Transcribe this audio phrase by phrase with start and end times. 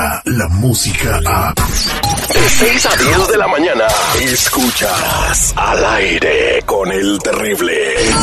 [0.00, 1.54] llega la música a...
[2.32, 3.84] De 6 a 10 de la mañana,
[4.20, 7.72] escuchas al aire con el terrible.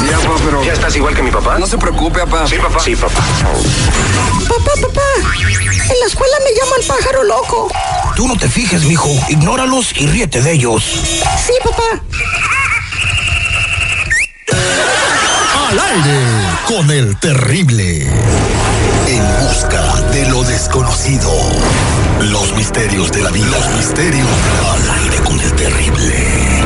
[0.10, 0.64] Ya, papá, pero.
[0.64, 1.60] ¿Ya estás igual que mi papá?
[1.60, 2.48] No se preocupe, papá.
[2.48, 2.80] Sí, papá.
[2.80, 3.22] Sí, papá.
[4.48, 5.02] Papá, papá,
[5.90, 7.70] en la escuela me llaman pájaro loco.
[8.16, 9.10] Tú no te fijes, mijo.
[9.30, 10.84] Ignóralos y ríete de ellos.
[10.84, 12.02] Sí, papá.
[15.70, 16.20] Al aire
[16.66, 18.08] con el terrible.
[19.10, 21.32] En busca de lo desconocido.
[22.20, 23.46] Los misterios de la vida.
[23.48, 24.28] Los misterios
[24.74, 26.64] al aire con el terrible.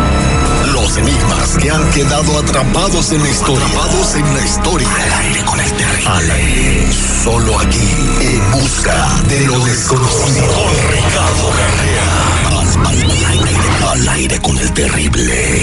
[0.73, 3.65] Los enigmas que han quedado atrapados en la historia.
[3.65, 4.87] Atrapados en la historia.
[4.87, 6.07] Al aire con el terrible.
[6.07, 6.87] Al aire.
[7.23, 7.95] Solo aquí.
[8.21, 10.47] En busca de lo desconocido.
[10.47, 12.07] Con Ricardo Carrera.
[12.49, 13.55] Al, al aire,
[13.87, 15.60] al aire con el terrible.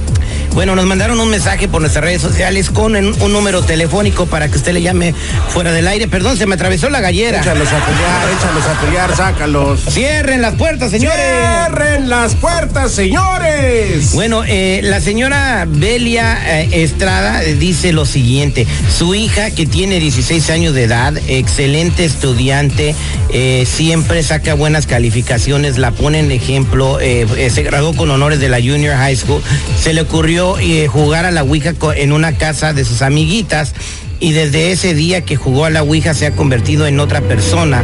[0.57, 4.49] Bueno, nos mandaron un mensaje por nuestras redes sociales con un, un número telefónico para
[4.49, 5.15] que usted le llame
[5.51, 6.09] fuera del aire.
[6.09, 7.43] Perdón, se me atravesó la gallera.
[7.43, 9.81] Échalos a pelear, échalos a pelear, sácalos.
[9.91, 11.19] Cierren las puertas, señores.
[11.19, 14.15] ¡Cierren las puertas, señores!
[14.15, 18.67] Bueno, eh, la señora Belia eh, Estrada eh, dice lo siguiente.
[18.97, 22.95] Su hija, que tiene 16 años de edad, excelente estudiante,
[23.31, 28.57] eh, siempre saca buenas calificaciones, la pone en ejemplo, se graduó con honores de la
[28.57, 29.43] Junior High School,
[29.79, 33.75] se le ocurrió eh, jugar a la Ouija en una casa de sus amiguitas
[34.21, 37.83] y desde ese día que jugó a la Ouija se ha convertido en otra persona.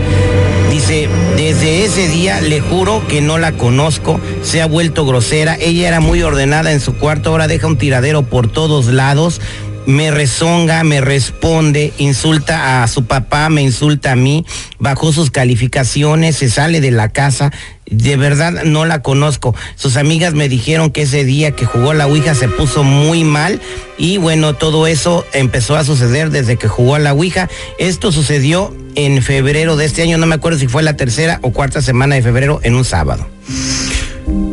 [0.71, 5.89] Dice, desde ese día le juro que no la conozco, se ha vuelto grosera, ella
[5.89, 9.41] era muy ordenada en su cuarto, ahora deja un tiradero por todos lados,
[9.87, 14.45] me rezonga, me responde, insulta a su papá, me insulta a mí,
[14.79, 17.53] bajó sus calificaciones, se sale de la casa,
[17.87, 19.55] de verdad no la conozco.
[19.77, 23.61] Sus amigas me dijeron que ese día que jugó la Ouija se puso muy mal
[23.99, 27.49] y bueno, todo eso empezó a suceder desde que jugó a la Ouija.
[27.79, 31.53] Esto sucedió en febrero de este año, no me acuerdo si fue la tercera o
[31.53, 33.32] cuarta semana de febrero en un sábado.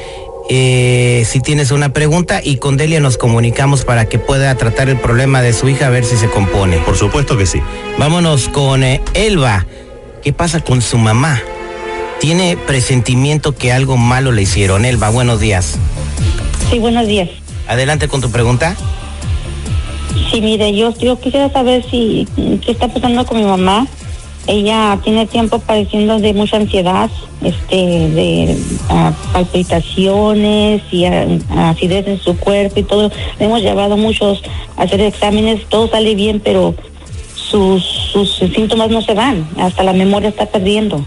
[0.50, 4.98] Eh, si tienes una pregunta y con Delia nos comunicamos para que pueda tratar el
[4.98, 6.78] problema de su hija a ver si se compone.
[6.78, 7.62] Por supuesto que sí.
[7.98, 9.64] Vámonos con eh, Elba.
[10.22, 11.40] ¿Qué pasa con su mamá?
[12.24, 14.86] Tiene presentimiento que algo malo le hicieron.
[14.86, 15.76] Elba, buenos días.
[16.70, 17.28] Sí, buenos días.
[17.68, 18.74] Adelante con tu pregunta.
[20.30, 22.26] Sí, mire, yo, yo quisiera saber si
[22.64, 23.86] qué está pasando con mi mamá.
[24.46, 27.10] Ella tiene tiempo padeciendo de mucha ansiedad,
[27.42, 28.56] este, de
[28.88, 31.26] ah, palpitaciones y ah,
[31.68, 33.12] acidez en su cuerpo y todo.
[33.38, 34.42] Le hemos llevado muchos
[34.78, 36.74] a hacer exámenes, todo sale bien, pero
[37.34, 41.04] sus, sus síntomas no se van, hasta la memoria está perdiendo.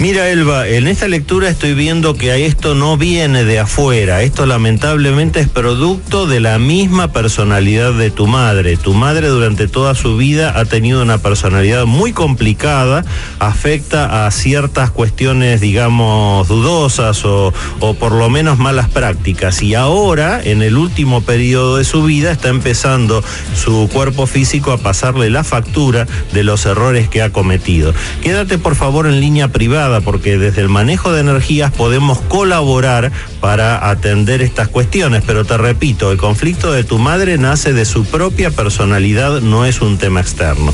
[0.00, 5.38] Mira, Elba, en esta lectura estoy viendo que esto no viene de afuera, esto lamentablemente
[5.38, 8.76] es producto de la misma personalidad de tu madre.
[8.76, 13.04] Tu madre durante toda su vida ha tenido una personalidad muy complicada,
[13.38, 19.62] afecta a ciertas cuestiones, digamos, dudosas o, o por lo menos malas prácticas.
[19.62, 23.22] Y ahora, en el último periodo de su vida, está empezando
[23.54, 27.94] su cuerpo físico a pasarle la factura de los errores que ha cometido.
[28.22, 33.90] Quédate por favor en línea privada porque desde el manejo de energías podemos colaborar para
[33.90, 38.50] atender estas cuestiones, pero te repito, el conflicto de tu madre nace de su propia
[38.50, 40.72] personalidad, no es un tema externo.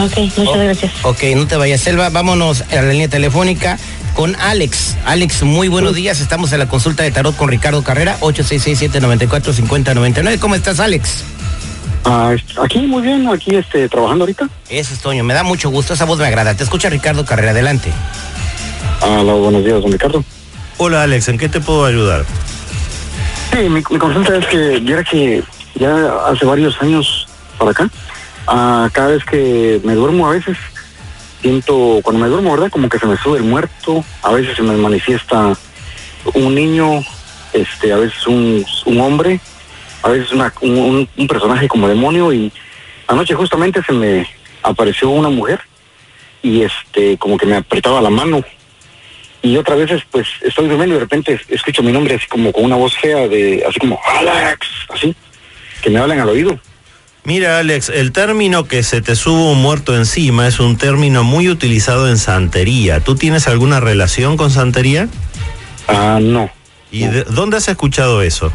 [0.00, 0.92] Ok, muchas gracias.
[1.02, 2.10] Ok, no te vayas, Selva.
[2.10, 3.78] Vámonos a la línea telefónica
[4.14, 4.96] con Alex.
[5.04, 6.20] Alex, muy buenos días.
[6.20, 10.38] Estamos en la consulta de tarot con Ricardo Carrera, 866-794-5099.
[10.38, 11.24] ¿Cómo estás, Alex?
[12.04, 14.48] Ah, aquí muy bien, aquí este, trabajando ahorita.
[14.68, 16.54] Eso es Toño, me da mucho gusto, esa voz me agrada.
[16.54, 17.90] Te escucha Ricardo Carrera, adelante.
[19.00, 20.22] Hola, buenos días, don Ricardo.
[20.76, 22.24] Hola Alex, ¿en qué te puedo ayudar?
[23.52, 25.42] Sí, mi, mi consulta es que viera que
[25.76, 27.26] ya hace varios años
[27.58, 27.90] para acá,
[28.46, 30.58] ah, cada vez que me duermo a veces,
[31.40, 32.70] siento, cuando me duermo, ¿verdad?
[32.70, 35.56] Como que se me sube el muerto, a veces se me manifiesta
[36.34, 37.02] un niño,
[37.52, 39.40] este, a veces un, un hombre,
[40.04, 42.52] a veces una, un, un- personaje como demonio y
[43.08, 44.26] anoche justamente se me
[44.62, 45.60] apareció una mujer
[46.42, 48.44] y este, como que me apretaba la mano
[49.42, 52.64] y otras veces pues estoy durmiendo y de repente escucho mi nombre así como con
[52.64, 55.14] una voz fea de así como Alex así
[55.82, 56.58] que me hablan al oído
[57.26, 61.48] Mira Alex, el término que se te suba un muerto encima es un término muy
[61.48, 63.00] utilizado en santería.
[63.00, 65.08] ¿Tú tienes alguna relación con santería?
[65.88, 66.50] ah no
[66.92, 68.52] ¿Y de- dónde has escuchado eso?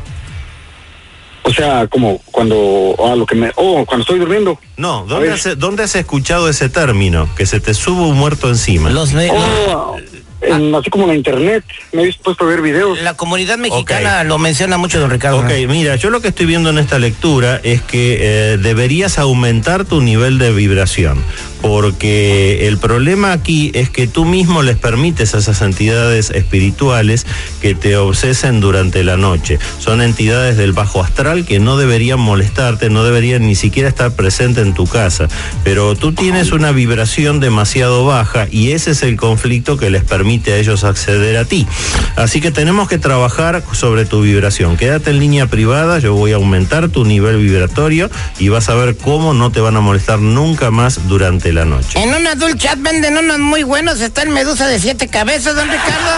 [1.50, 5.30] O sea como cuando ah, lo que me oh cuando estoy durmiendo No, A ¿dónde
[5.30, 5.34] ver.
[5.34, 7.28] has, ¿dónde has escuchado ese término?
[7.36, 8.90] Que se te suba un muerto encima.
[8.90, 9.98] Los oh,
[10.42, 14.24] en- así como en la internet me he puesto a ver videos la comunidad mexicana
[14.24, 15.40] lo menciona mucho, don Ricardo.
[15.40, 19.84] Ok, mira, yo lo que estoy viendo en esta lectura es que eh, deberías aumentar
[19.86, 21.22] tu nivel de vibración,
[21.61, 27.25] porque el problema aquí es que tú mismo les permites a esas entidades espirituales
[27.61, 29.59] que te obsesen durante la noche.
[29.79, 34.65] Son entidades del bajo astral que no deberían molestarte, no deberían ni siquiera estar presentes
[34.65, 35.27] en tu casa,
[35.63, 40.53] pero tú tienes una vibración demasiado baja y ese es el conflicto que les permite
[40.53, 41.67] a ellos acceder a ti.
[42.15, 44.77] Así que tenemos que trabajar sobre tu vibración.
[44.77, 48.09] Quédate en línea privada, yo voy a aumentar tu nivel vibratorio
[48.39, 52.01] y vas a ver cómo no te van a molestar nunca más durante la noche.
[52.01, 53.99] En un adult chat venden unos muy buenos.
[54.01, 56.11] Está el medusa de siete cabezas, don Ricardo.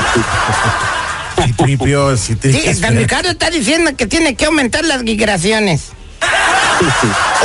[1.46, 2.74] Citripio, Sí, citripio.
[2.82, 5.90] don Ricardo está diciendo que tiene que aumentar las vibraciones.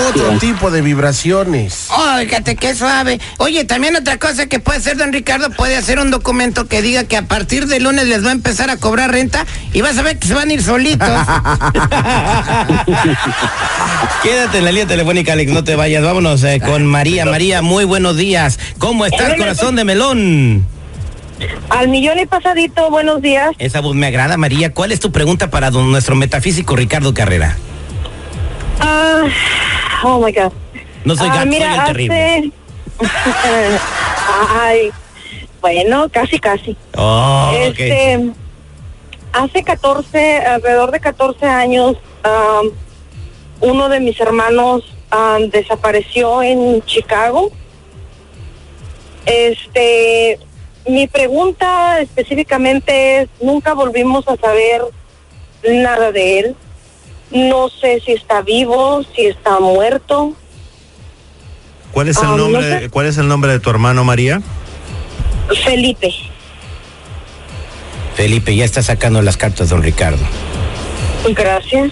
[0.09, 1.87] Otro tipo de vibraciones.
[2.17, 3.21] Oh, fíjate qué suave.
[3.39, 7.05] Oye, también otra cosa que puede hacer don Ricardo, puede hacer un documento que diga
[7.05, 10.03] que a partir de lunes les va a empezar a cobrar renta y vas a
[10.03, 11.09] ver que se van a ir solitos.
[14.23, 16.03] Quédate en la línea telefónica, Alex, no te vayas.
[16.03, 17.27] Vámonos eh, con María.
[17.27, 18.59] María, muy buenos días.
[18.79, 20.67] ¿Cómo estás, corazón de melón?
[21.69, 23.51] Al millón y pasadito, buenos días.
[23.59, 24.73] Esa voz me agrada, María.
[24.73, 27.59] ¿Cuál es tu pregunta para don, nuestro metafísico Ricardo Carrera?
[28.81, 29.25] Ah,
[30.03, 30.53] oh my God.
[31.07, 32.17] No soy Ah, gato, soy mira, el terrible.
[32.17, 32.53] hace-
[34.61, 34.91] Ay,
[35.61, 36.77] bueno, casi, casi.
[36.97, 37.53] Oh.
[37.55, 38.31] Este,
[39.33, 41.97] hace 14, alrededor de 14 años,
[43.61, 47.51] uno de mis hermanos am, desapareció en Chicago.
[49.27, 50.39] Este,
[50.87, 54.83] mi pregunta específicamente es, nunca volvimos a saber
[55.69, 56.57] nada de él.
[57.31, 60.33] No sé si está vivo, si está muerto.
[61.97, 62.81] ¿Cuál es el Ah, no nombre?
[62.81, 62.91] sé.
[62.91, 64.43] ¿Cuál es el nombre de tu hermano María?
[65.65, 66.13] Felipe.
[68.15, 70.23] Felipe, ya está sacando las cartas, don Ricardo.
[71.35, 71.91] Gracias.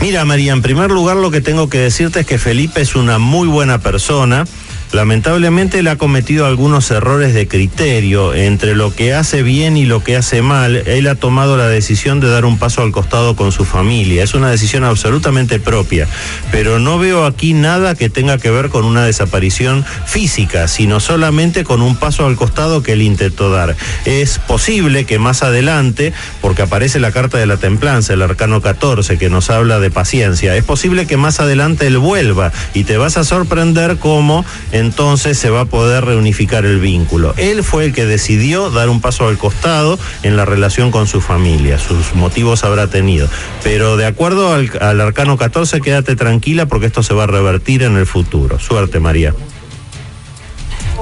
[0.00, 3.18] Mira, María, en primer lugar lo que tengo que decirte es que Felipe es una
[3.18, 4.44] muy buena persona.
[4.92, 10.04] Lamentablemente él ha cometido algunos errores de criterio entre lo que hace bien y lo
[10.04, 10.76] que hace mal.
[10.76, 14.22] Él ha tomado la decisión de dar un paso al costado con su familia.
[14.22, 16.06] Es una decisión absolutamente propia,
[16.50, 21.64] pero no veo aquí nada que tenga que ver con una desaparición física, sino solamente
[21.64, 23.74] con un paso al costado que él intentó dar.
[24.04, 29.16] Es posible que más adelante, porque aparece la carta de la templanza, el arcano 14,
[29.16, 33.16] que nos habla de paciencia, es posible que más adelante él vuelva y te vas
[33.16, 34.44] a sorprender cómo
[34.82, 37.34] entonces se va a poder reunificar el vínculo.
[37.38, 41.20] Él fue el que decidió dar un paso al costado en la relación con su
[41.20, 43.28] familia, sus motivos habrá tenido.
[43.62, 47.82] Pero de acuerdo al, al arcano 14, quédate tranquila porque esto se va a revertir
[47.82, 48.58] en el futuro.
[48.58, 49.34] Suerte, María.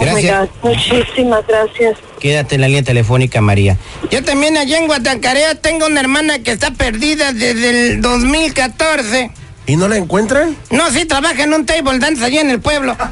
[0.01, 0.49] Gracias.
[0.63, 1.99] Oh muchísimas gracias.
[2.19, 3.77] Quédate en la línea telefónica, María.
[4.11, 9.31] Yo también allá en Guatacarea tengo una hermana que está perdida desde el 2014.
[9.71, 10.57] ¿Y no la encuentran?
[10.71, 12.97] No, sí, trabaja en un table dance allá en el pueblo.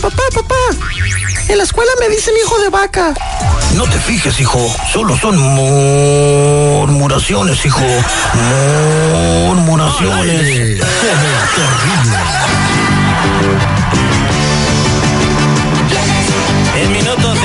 [0.01, 0.55] Papá, papá.
[1.49, 3.15] En la escuela me dicen hijo de vaca.
[3.75, 4.75] No te fijes, hijo.
[4.93, 7.85] Solo son murmuraciones, hijo.
[9.47, 10.41] Murmuraciones.
[10.41, 12.17] El terrible.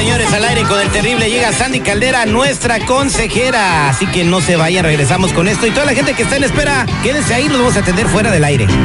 [0.02, 3.88] Señores, al aire con el terrible llega Sandy Caldera, nuestra consejera.
[3.90, 5.68] Así que no se vaya, regresamos con esto.
[5.68, 8.32] Y toda la gente que está en espera, quédense ahí, los vamos a atender fuera
[8.32, 8.66] del aire.
[8.66, 8.82] Lunes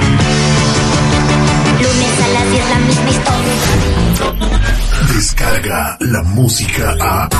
[2.23, 3.55] a las 10 la misma historia.
[5.15, 7.31] Descarga la música a.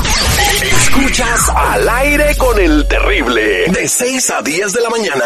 [0.81, 3.65] Escuchas al aire con el terrible.
[3.67, 5.25] De 6 a 10 de la mañana.